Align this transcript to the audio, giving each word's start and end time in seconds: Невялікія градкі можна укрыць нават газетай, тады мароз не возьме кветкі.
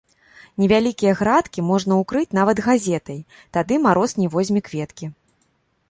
Невялікія 0.61 1.11
градкі 1.19 1.65
можна 1.71 1.93
укрыць 2.05 2.35
нават 2.39 2.63
газетай, 2.71 3.19
тады 3.59 3.73
мароз 3.85 4.19
не 4.23 4.27
возьме 4.39 4.59
кветкі. 4.73 5.05